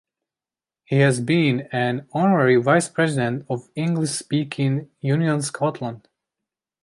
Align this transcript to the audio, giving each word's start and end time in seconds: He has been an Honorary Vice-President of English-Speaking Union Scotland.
He 0.83 0.97
has 1.01 1.19
been 1.19 1.67
an 1.71 2.07
Honorary 2.11 2.55
Vice-President 2.55 3.45
of 3.47 3.69
English-Speaking 3.75 4.89
Union 4.99 5.43
Scotland. 5.43 6.07